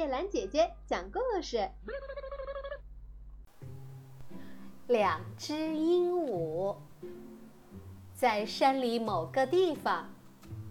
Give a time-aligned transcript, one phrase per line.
[0.00, 1.68] 叶兰姐姐讲故事。
[4.86, 6.74] 两只鹦鹉
[8.14, 10.08] 在山里某个地方，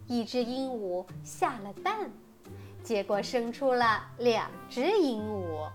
[0.08, 2.10] 一只鹦鹉下了蛋，
[2.82, 5.70] 结果生出了两只鹦鹉。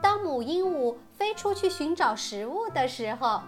[0.00, 3.42] 当母鹦鹉飞出去寻找食物的时候，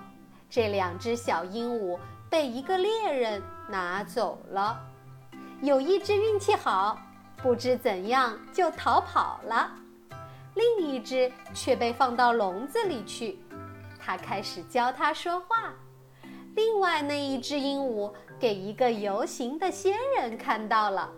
[0.51, 1.97] 这两只小鹦鹉
[2.29, 4.85] 被一个猎人拿走了。
[5.63, 6.99] 有一只运气好，
[7.37, 9.71] 不知怎样就逃跑了；
[10.55, 13.39] 另一只却被放到笼子里去。
[13.99, 15.73] 他开始教它说话。
[16.55, 21.11] 另外那一只鹦鹉给一个游行的仙人看到了，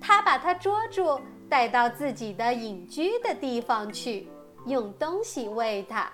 [0.00, 4.28] 他把它捉住，带到自己的隐居的地方去。
[4.66, 6.10] 用东西喂它，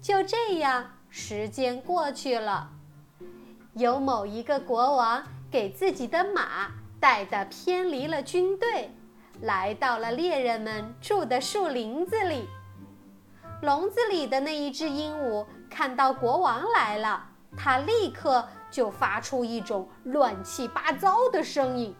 [0.00, 2.68] 就这样，时间过去了。
[3.74, 6.72] 有某一个国王给自己的马
[7.02, 8.88] 带的偏离了军队，
[9.40, 12.48] 来到了猎人们住的树林子里。
[13.62, 17.26] 笼子里的那一只鹦鹉看到国王来了，
[17.58, 21.92] 它立刻就发出一种乱七八糟的声音：“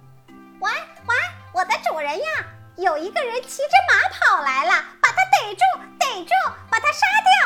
[0.62, 1.14] 喂喂，
[1.52, 2.24] 我的主人呀，
[2.76, 5.62] 有一个人骑着马跑来了。”把他逮住！
[5.98, 6.30] 逮住！
[6.70, 6.86] 把他！
[6.92, 7.41] 杀掉！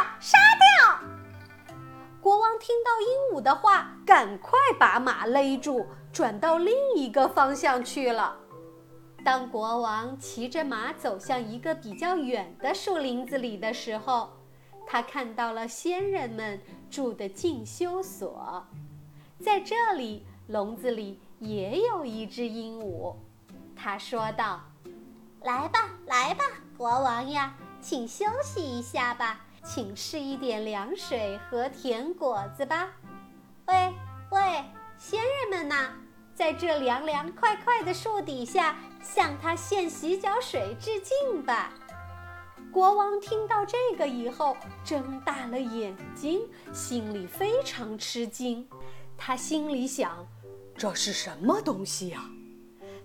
[3.00, 8.36] 鹦鹉的话，赶快把马勒住，转到另一个方向去了。
[9.24, 14.30] 当国王骑着马走向一个比较远的树林子里的时候，
[14.86, 18.64] 他看到了仙人们住的进修所，
[19.40, 23.14] 在这里，笼子里也有一只鹦鹉。
[23.74, 24.60] 他说道
[25.42, 26.44] ：“来吧，来吧，
[26.78, 32.88] 国王呀！”请休息一下吧，请吃一点凉水和甜果子吧。
[33.66, 33.92] 喂
[34.30, 34.64] 喂，
[34.96, 35.90] 仙人们呐，
[36.34, 41.72] 在这凉凉快快的树底下，向他献洗脚水致敬吧。
[42.72, 48.68] 国王听到这个以后，睁大了眼睛，心里非常吃惊。
[49.18, 50.24] 他心里想：
[50.76, 52.22] 这是什么东西呀？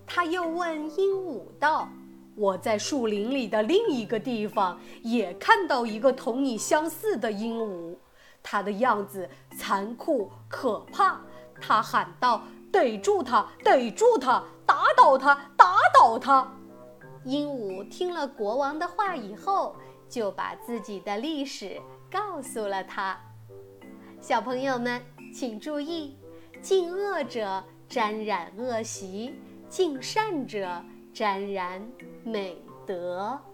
[0.05, 1.89] 他又问鹦鹉道。
[2.35, 7.97] 我在树林里的另一个地方也看到一个同你相似的鹦鹉，
[8.41, 11.21] 它的样子残酷可怕。
[11.59, 16.51] 他喊道：“逮住它，逮住它，打倒它，打倒它！”
[17.23, 19.75] 鹦鹉听了国王的话以后，
[20.09, 23.15] 就把自己的历史告诉了他。
[24.19, 24.99] 小朋友们，
[25.31, 26.17] 请注意：
[26.61, 29.35] 敬恶者沾染恶习，
[29.69, 30.83] 敬善者。
[31.13, 31.81] 沾染
[32.23, 33.50] 美德。